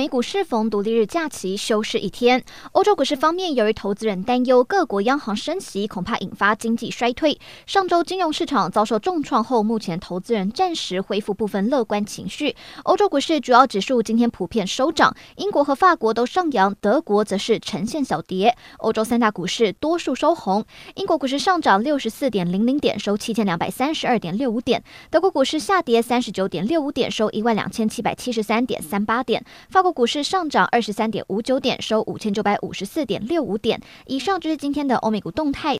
[0.00, 2.42] 美股适逢独立日假期休市一天。
[2.72, 12.56] 欧洲股市方面，由于投资人担忧各国央行升息恐怕引发经济衰退，上周金融市场遭受重创后，目前投资人暂时恢复部分乐观情绪。
[12.84, 18.56] 欧洲股市主要指数今天普遍收涨，英国和法国都上扬，德国则是呈现小跌。
[18.78, 24.80] 欧洲三大股市多数收红，英国股市上涨六十四点零零点，收七千两百三十二点六五点；
[25.10, 29.44] 德国股市下跌三十九点六五点，收一万两千七百七十三点三八点。
[29.68, 33.80] 法国股市上涨二十三点五九点，收五千九百五十四点六五点。
[34.06, 35.68] 以上就是今天的欧美股动态。